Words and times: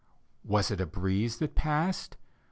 Was 0.43 0.71
it 0.71 0.81
a 0.81 0.87
breeze 0.87 1.37
that 1.37 1.53
passed? 1.53 2.17